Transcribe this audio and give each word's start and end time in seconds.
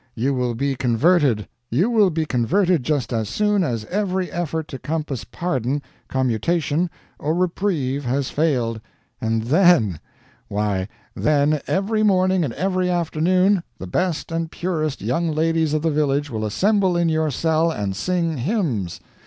You 0.15 0.33
will 0.33 0.55
be 0.55 0.73
converted 0.75 1.47
you 1.69 1.87
will 1.91 2.09
be 2.09 2.25
converted 2.25 2.81
just 2.81 3.13
as 3.13 3.29
soon 3.29 3.63
as 3.63 3.85
every 3.85 4.31
effort 4.31 4.67
to 4.69 4.79
compass 4.79 5.23
pardon, 5.25 5.79
commutation, 6.07 6.89
or 7.19 7.35
reprieve 7.35 8.03
has 8.05 8.31
failed 8.31 8.81
and 9.21 9.43
then! 9.43 9.99
Why, 10.47 10.87
then, 11.15 11.61
every 11.67 12.01
morning 12.01 12.43
and 12.43 12.51
every 12.55 12.89
afternoon, 12.89 13.61
the 13.77 13.85
best 13.85 14.31
and 14.31 14.49
purest 14.49 15.03
young 15.03 15.29
ladies 15.35 15.71
of 15.71 15.83
the 15.83 15.91
village 15.91 16.31
will 16.31 16.45
assemble 16.45 16.97
in 16.97 17.07
your 17.07 17.29
cell 17.29 17.69
and 17.69 17.95
sing 17.95 18.37
hymns. 18.37 19.01